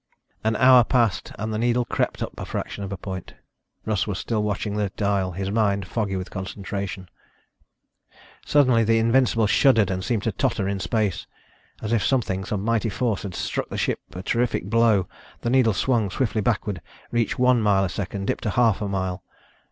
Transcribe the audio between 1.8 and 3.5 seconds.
crept up a fraction of a point.